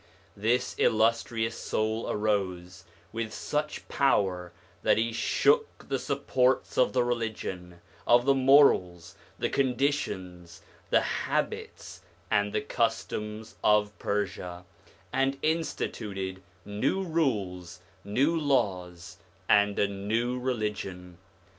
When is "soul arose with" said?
1.55-3.31